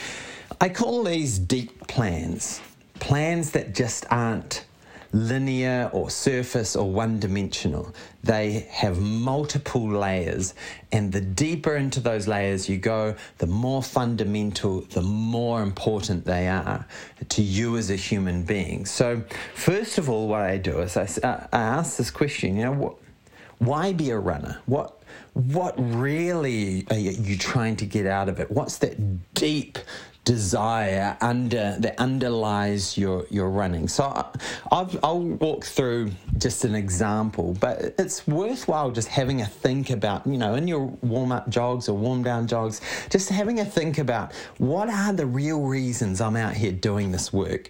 I 0.61 0.68
call 0.68 1.04
these 1.04 1.38
deep 1.38 1.87
plans, 1.87 2.61
plans 2.99 3.52
that 3.52 3.75
just 3.75 4.06
aren't 4.11 4.66
linear 5.14 5.88
or 5.92 6.11
surface 6.11 6.75
or 6.75 6.90
one 6.90 7.21
dimensional. 7.21 7.94
They 8.25 8.66
have 8.71 9.00
multiple 9.00 9.88
layers, 9.88 10.54
and 10.90 11.12
the 11.12 11.21
deeper 11.21 11.76
into 11.76 12.00
those 12.00 12.26
layers 12.26 12.68
you 12.68 12.78
go, 12.78 13.14
the 13.38 13.47
more 13.47 13.83
fundamental, 13.83 14.80
the 14.80 15.02
more 15.02 15.62
important 15.62 16.25
they 16.25 16.49
are 16.49 16.87
to 17.28 17.42
you 17.42 17.76
as 17.76 17.90
a 17.90 17.97
human 17.97 18.42
being. 18.42 18.85
So, 18.87 19.23
first 19.54 19.99
of 19.99 20.11
all, 20.11 20.26
what 20.26 20.40
I 20.42 20.59
do 20.59 20.80
is 20.80 20.97
I, 20.97 21.04
uh, 21.23 21.47
I 21.52 21.61
ask 21.61 21.97
this 21.97 22.11
question 22.11 22.56
you 22.56 22.64
know, 22.64 22.73
what, 22.73 22.97
why 23.59 23.92
be 23.92 24.11
a 24.11 24.18
runner? 24.18 24.61
What 24.66 25.00
what 25.35 25.75
really 25.76 26.87
are 26.90 26.97
you 26.97 27.37
trying 27.37 27.76
to 27.76 27.87
get 27.87 28.06
out 28.06 28.28
of 28.28 28.40
it? 28.40 28.50
What's 28.50 28.78
that 28.78 29.35
desire 30.25 31.16
under 31.21 31.75
uh, 31.76 31.81
that 31.81 31.99
underlies 31.99 32.97
your 32.97 33.26
your 33.31 33.50
running. 33.50 33.88
So 33.88 34.04
uh, 34.04 34.33
i 34.73 34.83
will 35.11 35.21
walk 35.37 35.64
through 35.64 36.11
just 36.38 36.64
an 36.64 36.75
example, 36.75 37.57
but 37.61 37.95
it's 37.99 38.26
worthwhile 38.26 38.90
just 38.90 39.09
having 39.09 39.43
a 39.43 39.47
think 39.47 39.90
about 39.90 40.26
you 40.26 40.38
know 40.38 40.54
in 40.54 40.66
your 40.66 40.87
warm 41.02 41.33
up 41.33 41.49
jogs 41.49 41.88
or 41.88 41.97
warm 41.97 42.23
down 42.23 42.47
jogs, 42.47 42.81
just 43.11 43.28
having 43.28 43.61
a 43.61 43.64
think 43.64 43.99
about 43.99 44.33
what 44.59 44.88
are 44.88 45.12
the 45.12 45.26
real 45.26 45.62
reasons 45.62 46.21
I'm 46.21 46.37
out 46.37 46.54
here 46.54 46.73
doing 46.73 47.12
this 47.12 47.33
work. 47.33 47.69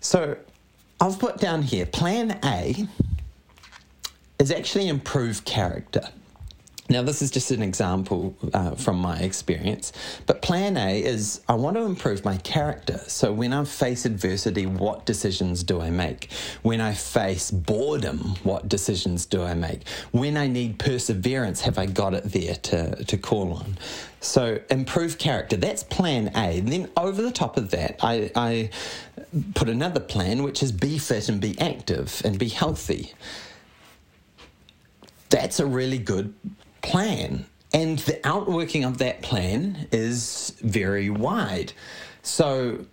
So 0.00 0.36
I've 1.00 1.18
put 1.18 1.38
down 1.38 1.62
here 1.62 1.86
Plan 1.86 2.38
A 2.44 2.86
is 4.38 4.50
actually 4.50 4.88
improve 4.88 5.44
character. 5.44 6.02
Now, 6.90 7.02
this 7.02 7.22
is 7.22 7.30
just 7.30 7.52
an 7.52 7.62
example 7.62 8.34
uh, 8.52 8.72
from 8.72 8.98
my 8.98 9.20
experience, 9.20 9.92
but 10.26 10.42
plan 10.42 10.76
A 10.76 11.00
is 11.00 11.40
I 11.48 11.54
want 11.54 11.76
to 11.76 11.82
improve 11.82 12.24
my 12.24 12.36
character. 12.38 12.98
So, 13.06 13.32
when 13.32 13.52
I 13.52 13.62
face 13.62 14.04
adversity, 14.06 14.66
what 14.66 15.06
decisions 15.06 15.62
do 15.62 15.80
I 15.80 15.90
make? 15.90 16.32
When 16.62 16.80
I 16.80 16.94
face 16.94 17.52
boredom, 17.52 18.34
what 18.42 18.68
decisions 18.68 19.24
do 19.24 19.40
I 19.40 19.54
make? 19.54 19.86
When 20.10 20.36
I 20.36 20.48
need 20.48 20.80
perseverance, 20.80 21.60
have 21.60 21.78
I 21.78 21.86
got 21.86 22.12
it 22.12 22.24
there 22.24 22.56
to, 22.56 23.04
to 23.04 23.16
call 23.16 23.52
on? 23.52 23.78
So, 24.20 24.58
improve 24.68 25.16
character, 25.16 25.56
that's 25.56 25.84
plan 25.84 26.32
A. 26.34 26.58
And 26.58 26.72
then, 26.72 26.90
over 26.96 27.22
the 27.22 27.30
top 27.30 27.56
of 27.56 27.70
that, 27.70 28.00
I, 28.02 28.32
I 28.34 28.70
put 29.54 29.68
another 29.68 30.00
plan, 30.00 30.42
which 30.42 30.60
is 30.60 30.72
be 30.72 30.98
fit 30.98 31.28
and 31.28 31.40
be 31.40 31.56
active 31.60 32.20
and 32.24 32.36
be 32.36 32.48
healthy. 32.48 33.12
That's 35.28 35.60
a 35.60 35.66
really 35.66 35.98
good 35.98 36.34
plan. 36.82 37.46
And 37.72 37.98
the 38.00 38.26
outworking 38.26 38.84
of 38.84 38.98
that 38.98 39.22
plan 39.22 39.86
is 39.92 40.56
very 40.60 41.08
wide. 41.08 41.72
So 42.22 42.84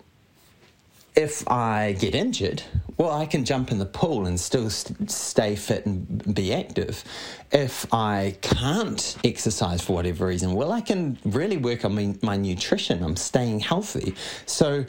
if 1.15 1.49
I 1.49 1.93
get 1.93 2.13
injured, 2.13 2.61
well, 2.97 3.11
I 3.11 3.25
can 3.25 3.43
jump 3.43 3.71
in 3.71 3.79
the 3.79 3.87
pool 3.87 4.27
and 4.27 4.39
still 4.39 4.69
st- 4.69 5.09
stay 5.09 5.55
fit 5.55 5.87
and 5.87 6.35
be 6.35 6.53
active. 6.53 7.03
If 7.51 7.91
I 7.91 8.37
can't 8.41 9.17
exercise 9.23 9.81
for 9.81 9.93
whatever 9.93 10.27
reason, 10.27 10.53
well, 10.53 10.71
I 10.71 10.81
can 10.81 11.17
really 11.25 11.57
work 11.57 11.85
on 11.85 11.95
my, 11.95 12.15
my 12.21 12.37
nutrition. 12.37 13.03
I'm 13.03 13.15
staying 13.15 13.61
healthy. 13.61 14.13
So 14.45 14.85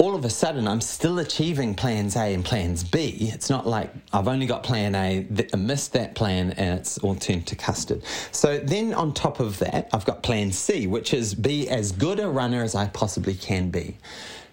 all 0.00 0.14
of 0.14 0.24
a 0.24 0.30
sudden 0.30 0.66
I'm 0.66 0.80
still 0.80 1.18
achieving 1.18 1.74
plans 1.74 2.16
A 2.16 2.32
and 2.32 2.42
plans 2.42 2.82
B. 2.82 3.30
It's 3.34 3.50
not 3.50 3.66
like 3.66 3.92
I've 4.14 4.28
only 4.28 4.46
got 4.46 4.62
plan 4.62 4.94
A, 4.94 5.26
I 5.52 5.56
missed 5.56 5.92
that 5.92 6.14
plan, 6.14 6.52
and 6.52 6.78
it's 6.80 6.96
all 6.98 7.14
turned 7.14 7.46
to 7.48 7.54
custard. 7.54 8.02
So 8.32 8.58
then 8.58 8.94
on 8.94 9.12
top 9.12 9.40
of 9.40 9.58
that, 9.58 9.90
I've 9.92 10.06
got 10.06 10.22
plan 10.22 10.52
C, 10.52 10.86
which 10.86 11.12
is 11.12 11.34
be 11.34 11.68
as 11.68 11.92
good 11.92 12.18
a 12.18 12.30
runner 12.30 12.62
as 12.62 12.74
I 12.74 12.86
possibly 12.86 13.34
can 13.34 13.68
be 13.68 13.98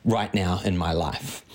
right 0.04 0.34
now 0.34 0.60
in 0.66 0.78
my 0.78 0.92
life. 0.92 1.46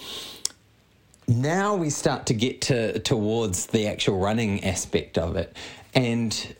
Now 1.28 1.76
we 1.76 1.90
start 1.90 2.25
to 2.26 2.34
get 2.34 2.62
to 2.62 2.99
towards 3.00 3.66
the 3.66 3.88
actual 3.88 4.18
running 4.18 4.64
aspect 4.64 5.18
of 5.18 5.37
it. 5.37 5.54
And 5.94 6.56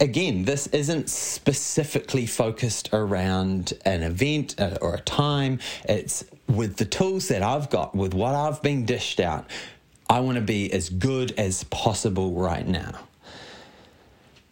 again, 0.00 0.44
this 0.44 0.66
isn't 0.68 1.08
specifically 1.10 2.26
focused 2.26 2.90
around 2.92 3.72
an 3.84 4.02
event 4.02 4.60
uh, 4.60 4.78
or 4.80 4.94
a 4.94 5.00
time. 5.00 5.60
It's 5.88 6.24
with 6.48 6.76
the 6.76 6.84
tools 6.84 7.28
that 7.28 7.42
I've 7.42 7.70
got, 7.70 7.94
with 7.94 8.14
what 8.14 8.34
I've 8.34 8.62
been 8.62 8.84
dished 8.84 9.20
out. 9.20 9.46
I 10.08 10.20
want 10.20 10.36
to 10.36 10.42
be 10.42 10.72
as 10.72 10.88
good 10.88 11.32
as 11.38 11.64
possible 11.64 12.32
right 12.32 12.66
now. 12.66 12.92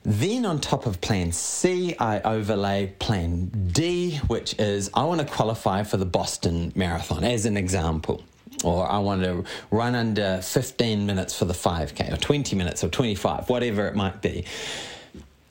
Then, 0.03 0.45
on 0.45 0.61
top 0.61 0.85
of 0.85 1.01
plan 1.01 1.33
C, 1.33 1.97
I 1.99 2.21
overlay 2.21 2.93
plan 2.99 3.47
D, 3.73 4.19
which 4.27 4.55
is 4.59 4.91
I 4.93 5.05
want 5.05 5.21
to 5.23 5.27
qualify 5.27 5.83
for 5.83 5.97
the 5.97 6.05
Boston 6.05 6.73
Marathon, 6.75 7.25
as 7.25 7.47
an 7.47 7.57
example. 7.57 8.23
Or 8.63 8.87
I 8.87 8.99
want 8.99 9.23
to 9.23 9.45
run 9.71 9.95
under 9.95 10.41
15 10.43 11.07
minutes 11.07 11.39
for 11.39 11.47
the 11.47 11.55
5K, 11.55 12.13
or 12.13 12.17
20 12.17 12.55
minutes, 12.55 12.85
or 12.85 12.89
25, 12.89 13.49
whatever 13.49 13.87
it 13.87 13.97
might 13.97 14.21
be. 14.21 14.45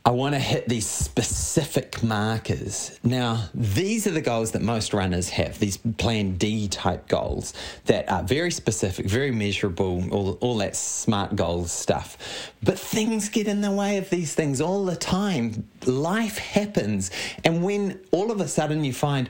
I 0.06 0.10
want 0.10 0.36
to 0.36 0.40
hit 0.40 0.68
these 0.68 0.86
specific 0.86 2.04
markers. 2.04 3.00
Now, 3.06 3.48
these 3.54 4.06
are 4.06 4.12
the 4.12 4.20
goals 4.20 4.52
that 4.52 4.62
most 4.62 4.94
runners 4.94 5.30
have, 5.30 5.60
these 5.60 5.78
plan 5.78 6.36
D 6.36 6.68
type 6.68 7.08
goals 7.08 7.54
that 7.86 8.12
are 8.12 8.22
very 8.22 8.52
specific, 8.52 9.06
very 9.06 9.32
measurable, 9.32 10.04
all, 10.12 10.34
all 10.42 10.58
that 10.58 10.76
smart 10.76 11.38
goals 11.38 11.72
stuff. 11.72 12.18
But 12.62 12.78
things 12.78 13.30
get 13.30 13.48
in 13.48 13.62
the 13.62 13.72
way 13.72 13.96
of 13.96 14.10
these 14.10 14.36
things 14.36 14.60
all 14.60 14.84
the 14.84 14.98
time. 14.98 15.70
Life 15.86 16.38
happens. 16.38 17.10
And 17.46 17.64
when 17.64 18.02
all 18.12 18.30
of 18.30 18.42
a 18.42 18.48
sudden 18.50 18.84
you 18.84 18.92
find, 18.92 19.30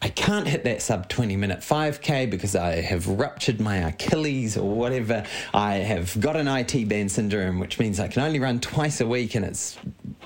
I 0.00 0.08
can't 0.08 0.46
hit 0.46 0.64
that 0.64 0.82
sub 0.82 1.08
20 1.08 1.36
minute 1.36 1.60
5K 1.60 2.30
because 2.30 2.54
I 2.54 2.82
have 2.82 3.08
ruptured 3.08 3.58
my 3.58 3.76
Achilles 3.76 4.56
or 4.56 4.68
whatever. 4.68 5.24
I 5.54 5.76
have 5.76 6.18
got 6.20 6.36
an 6.36 6.46
IT 6.46 6.88
band 6.90 7.10
syndrome, 7.10 7.58
which 7.58 7.78
means 7.78 8.00
I 8.00 8.08
can 8.08 8.22
only 8.22 8.38
run 8.38 8.60
twice 8.60 9.00
a 9.00 9.06
week 9.06 9.34
and 9.34 9.46
it's 9.46 9.78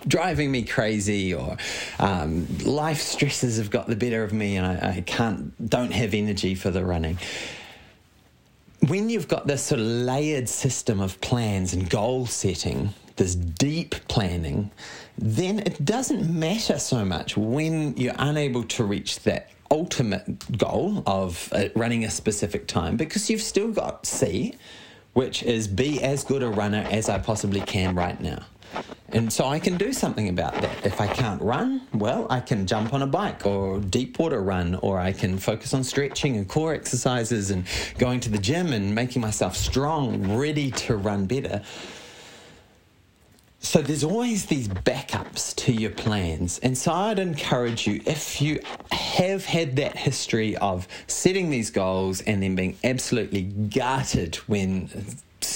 driving 0.08 0.50
me 0.50 0.62
crazy 0.62 1.32
or 1.32 1.56
um, 2.00 2.48
life 2.64 2.98
stresses 2.98 3.58
have 3.58 3.70
got 3.70 3.86
the 3.86 3.96
better 3.96 4.24
of 4.24 4.32
me 4.32 4.56
and 4.56 4.66
I, 4.66 4.96
I 4.96 5.00
can't, 5.02 5.68
don't 5.68 5.92
have 5.92 6.14
energy 6.14 6.54
for 6.54 6.70
the 6.70 6.84
running 6.84 7.18
when 8.86 9.10
you've 9.10 9.28
got 9.28 9.46
this 9.46 9.62
sort 9.62 9.80
of 9.80 9.86
layered 9.86 10.48
system 10.48 11.00
of 11.00 11.20
plans 11.20 11.72
and 11.72 11.88
goal 11.90 12.26
setting, 12.26 12.90
this 13.16 13.34
deep 13.34 13.96
planning, 14.08 14.70
then 15.16 15.58
it 15.60 15.84
doesn't 15.84 16.32
matter 16.32 16.78
so 16.78 17.04
much 17.04 17.36
when 17.36 17.96
you're 17.96 18.14
unable 18.18 18.62
to 18.62 18.84
reach 18.84 19.20
that 19.20 19.50
ultimate 19.70 20.56
goal 20.56 21.02
of 21.06 21.52
uh, 21.52 21.68
running 21.74 22.04
a 22.04 22.10
specific 22.10 22.66
time 22.66 22.96
because 22.96 23.28
you've 23.28 23.42
still 23.42 23.70
got 23.70 24.06
C, 24.06 24.54
which 25.12 25.42
is 25.42 25.66
be 25.66 26.00
as 26.02 26.24
good 26.24 26.42
a 26.42 26.48
runner 26.48 26.86
as 26.90 27.08
I 27.08 27.18
possibly 27.18 27.60
can 27.60 27.94
right 27.94 28.18
now. 28.20 28.44
And 29.10 29.32
so 29.32 29.46
I 29.46 29.58
can 29.58 29.78
do 29.78 29.92
something 29.94 30.28
about 30.28 30.52
that. 30.54 30.84
If 30.84 31.00
I 31.00 31.06
can't 31.06 31.40
run, 31.40 31.80
well, 31.94 32.26
I 32.28 32.40
can 32.40 32.66
jump 32.66 32.92
on 32.92 33.00
a 33.00 33.06
bike 33.06 33.46
or 33.46 33.80
deep 33.80 34.18
water 34.18 34.42
run, 34.42 34.74
or 34.76 34.98
I 34.98 35.12
can 35.12 35.38
focus 35.38 35.72
on 35.72 35.82
stretching 35.82 36.36
and 36.36 36.46
core 36.46 36.74
exercises 36.74 37.50
and 37.50 37.64
going 37.96 38.20
to 38.20 38.28
the 38.28 38.38
gym 38.38 38.72
and 38.74 38.94
making 38.94 39.22
myself 39.22 39.56
strong, 39.56 40.36
ready 40.36 40.70
to 40.72 40.96
run 40.96 41.24
better. 41.24 41.62
So 43.60 43.82
there's 43.82 44.04
always 44.04 44.46
these 44.46 44.68
backups 44.68 45.56
to 45.56 45.72
your 45.72 45.90
plans. 45.90 46.58
And 46.60 46.78
so 46.78 46.92
I'd 46.92 47.18
encourage 47.18 47.86
you, 47.86 48.00
if 48.06 48.40
you 48.40 48.60
have 48.92 49.44
had 49.44 49.76
that 49.76 49.96
history 49.96 50.56
of 50.58 50.86
setting 51.06 51.50
these 51.50 51.70
goals 51.70 52.20
and 52.20 52.42
then 52.42 52.54
being 52.54 52.76
absolutely 52.84 53.42
gutted 53.42 54.36
when 54.46 54.90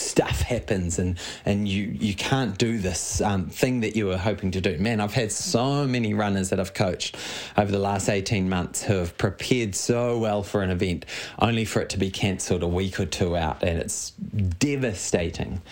stuff 0.03 0.43
happens 0.43 0.99
and 0.99 1.19
and 1.45 1.69
you 1.69 1.85
you 1.85 2.15
can't 2.15 2.59
do 2.59 2.79
this 2.79 3.21
um, 3.21 3.47
thing 3.47 3.81
that 3.81 3.97
you 3.97 4.07
were 4.07 4.19
hoping 4.19 4.51
to 4.53 4.61
do. 4.61 4.79
Man, 4.79 5.01
I've 5.01 5.15
had 5.15 5.33
so 5.33 5.87
many 5.87 6.15
runners 6.15 6.51
that 6.51 6.61
I've 6.61 6.75
coached 6.75 7.17
over 7.57 7.71
the 7.71 7.79
last 7.79 8.09
18 8.09 8.49
months 8.49 8.83
who 8.83 8.95
have 8.95 9.17
prepared 9.19 9.75
so 9.75 10.19
well 10.19 10.43
for 10.43 10.63
an 10.63 10.71
event 10.71 11.07
only 11.39 11.65
for 11.65 11.81
it 11.81 11.91
to 11.91 11.99
be 11.99 12.11
cancelled 12.11 12.63
a 12.63 12.69
week 12.69 12.99
or 13.01 13.07
two 13.07 13.37
out 13.37 13.63
and 13.63 13.79
it's 13.79 14.11
devastating. 14.11 15.63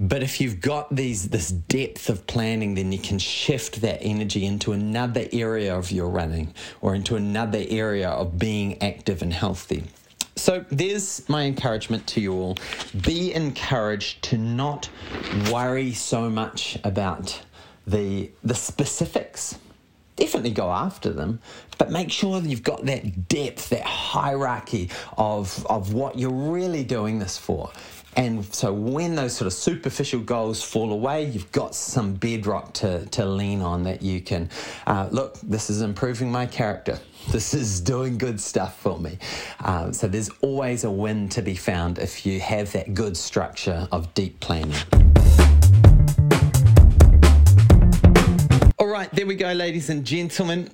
But 0.00 0.22
if 0.22 0.40
you've 0.40 0.60
got 0.60 0.94
these 0.94 1.28
this 1.28 1.50
depth 1.50 2.08
of 2.08 2.26
planning, 2.28 2.74
then 2.74 2.92
you 2.92 3.00
can 3.00 3.18
shift 3.18 3.80
that 3.80 3.98
energy 4.00 4.46
into 4.46 4.72
another 4.72 5.26
area 5.32 5.76
of 5.76 5.90
your 5.90 6.08
running 6.08 6.54
or 6.80 6.94
into 6.94 7.16
another 7.16 7.64
area 7.68 8.08
of 8.08 8.38
being 8.38 8.80
active 8.80 9.22
and 9.22 9.32
healthy. 9.32 9.84
So 10.38 10.64
there's 10.70 11.28
my 11.28 11.42
encouragement 11.42 12.06
to 12.08 12.20
you 12.20 12.32
all. 12.32 12.56
Be 13.02 13.34
encouraged 13.34 14.22
to 14.24 14.38
not 14.38 14.88
worry 15.50 15.92
so 15.92 16.30
much 16.30 16.78
about 16.84 17.40
the 17.86 18.30
the 18.44 18.54
specifics. 18.54 19.58
Definitely 20.14 20.50
go 20.50 20.70
after 20.70 21.12
them, 21.12 21.40
but 21.76 21.90
make 21.90 22.10
sure 22.10 22.40
that 22.40 22.48
you've 22.48 22.62
got 22.62 22.84
that 22.86 23.28
depth, 23.28 23.68
that 23.70 23.82
hierarchy 23.82 24.90
of, 25.16 25.64
of 25.66 25.92
what 25.94 26.18
you're 26.18 26.30
really 26.30 26.82
doing 26.82 27.20
this 27.20 27.38
for. 27.38 27.70
And 28.18 28.44
so 28.52 28.72
when 28.72 29.14
those 29.14 29.32
sort 29.32 29.46
of 29.46 29.52
superficial 29.52 30.18
goals 30.18 30.60
fall 30.60 30.92
away, 30.92 31.26
you've 31.26 31.52
got 31.52 31.72
some 31.72 32.14
bedrock 32.14 32.74
to, 32.74 33.06
to 33.06 33.24
lean 33.24 33.62
on 33.62 33.84
that 33.84 34.02
you 34.02 34.20
can 34.20 34.50
uh, 34.88 35.08
look, 35.12 35.40
this 35.40 35.70
is 35.70 35.82
improving 35.82 36.30
my 36.30 36.44
character. 36.44 36.98
This 37.30 37.52
is 37.52 37.80
doing 37.80 38.16
good 38.16 38.40
stuff 38.40 38.80
for 38.80 38.98
me. 38.98 39.18
Uh, 39.60 39.92
so 39.92 40.08
there's 40.08 40.30
always 40.40 40.84
a 40.84 40.90
win 40.90 41.28
to 41.30 41.42
be 41.42 41.54
found 41.54 41.98
if 41.98 42.24
you 42.24 42.40
have 42.40 42.72
that 42.72 42.94
good 42.94 43.18
structure 43.18 43.86
of 43.92 44.14
deep 44.14 44.40
planning. 44.40 44.72
All 48.78 48.86
right, 48.86 49.10
there 49.12 49.26
we 49.26 49.34
go, 49.34 49.52
ladies 49.52 49.90
and 49.90 50.06
gentlemen 50.06 50.70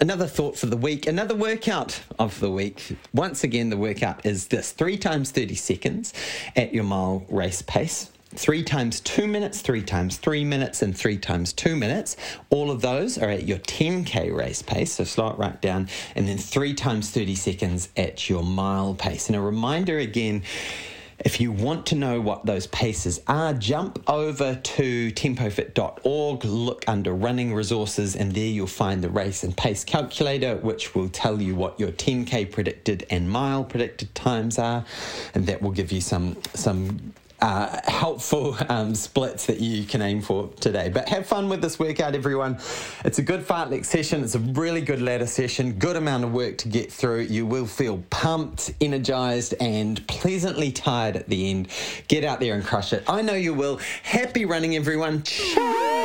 another 0.00 0.26
thought 0.26 0.56
for 0.56 0.66
the 0.66 0.76
week, 0.76 1.06
another 1.06 1.34
workout 1.34 2.00
of 2.18 2.40
the 2.40 2.50
week. 2.50 2.96
Once 3.12 3.44
again, 3.44 3.70
the 3.70 3.76
workout 3.76 4.24
is 4.24 4.48
this 4.48 4.72
three 4.72 4.96
times 4.96 5.30
30 5.30 5.54
seconds 5.54 6.12
at 6.56 6.72
your 6.74 6.84
mile 6.84 7.24
race 7.28 7.62
pace. 7.62 8.10
Three 8.32 8.62
times 8.62 9.00
two 9.00 9.26
minutes, 9.26 9.60
three 9.60 9.82
times 9.82 10.16
three 10.16 10.44
minutes, 10.44 10.82
and 10.82 10.96
three 10.96 11.18
times 11.18 11.52
two 11.52 11.74
minutes. 11.74 12.16
All 12.50 12.70
of 12.70 12.80
those 12.80 13.18
are 13.18 13.28
at 13.28 13.42
your 13.46 13.58
10k 13.58 14.32
race 14.34 14.62
pace, 14.62 14.92
so 14.92 15.04
slow 15.04 15.30
it 15.30 15.38
right 15.38 15.60
down. 15.60 15.88
And 16.14 16.28
then 16.28 16.38
three 16.38 16.74
times 16.74 17.10
30 17.10 17.34
seconds 17.34 17.88
at 17.96 18.30
your 18.30 18.44
mile 18.44 18.94
pace. 18.94 19.28
And 19.28 19.34
a 19.34 19.40
reminder 19.40 19.98
again, 19.98 20.44
if 21.24 21.40
you 21.40 21.52
want 21.52 21.86
to 21.86 21.94
know 21.94 22.20
what 22.20 22.46
those 22.46 22.66
paces 22.68 23.20
are, 23.26 23.52
jump 23.52 24.02
over 24.08 24.54
to 24.54 25.12
tempofit.org, 25.12 26.44
look 26.44 26.84
under 26.88 27.12
running 27.12 27.52
resources, 27.54 28.16
and 28.16 28.32
there 28.32 28.46
you'll 28.46 28.66
find 28.66 29.02
the 29.02 29.10
race 29.10 29.44
and 29.44 29.56
pace 29.56 29.84
calculator, 29.84 30.56
which 30.56 30.94
will 30.94 31.08
tell 31.08 31.40
you 31.40 31.54
what 31.54 31.78
your 31.78 31.92
10k 31.92 32.50
predicted 32.50 33.06
and 33.10 33.30
mile 33.30 33.64
predicted 33.64 34.14
times 34.14 34.58
are, 34.58 34.84
and 35.34 35.46
that 35.46 35.60
will 35.60 35.72
give 35.72 35.92
you 35.92 36.00
some 36.00 36.36
some 36.54 37.12
uh, 37.40 37.80
helpful 37.84 38.56
um, 38.68 38.94
splits 38.94 39.46
that 39.46 39.60
you 39.60 39.84
can 39.84 40.02
aim 40.02 40.20
for 40.20 40.48
today. 40.60 40.88
But 40.88 41.08
have 41.08 41.26
fun 41.26 41.48
with 41.48 41.62
this 41.62 41.78
workout, 41.78 42.14
everyone. 42.14 42.58
It's 43.04 43.18
a 43.18 43.22
good 43.22 43.46
fartlek 43.46 43.84
session. 43.84 44.22
It's 44.22 44.34
a 44.34 44.38
really 44.38 44.80
good 44.80 45.00
ladder 45.00 45.26
session. 45.26 45.72
Good 45.72 45.96
amount 45.96 46.24
of 46.24 46.32
work 46.32 46.58
to 46.58 46.68
get 46.68 46.92
through. 46.92 47.22
You 47.22 47.46
will 47.46 47.66
feel 47.66 48.02
pumped, 48.10 48.72
energized, 48.80 49.54
and 49.60 50.06
pleasantly 50.06 50.72
tired 50.72 51.16
at 51.16 51.28
the 51.28 51.50
end. 51.50 51.68
Get 52.08 52.24
out 52.24 52.40
there 52.40 52.54
and 52.54 52.64
crush 52.64 52.92
it. 52.92 53.04
I 53.08 53.22
know 53.22 53.34
you 53.34 53.54
will. 53.54 53.80
Happy 54.02 54.44
running, 54.44 54.76
everyone. 54.76 55.22
Ciao. 55.22 55.99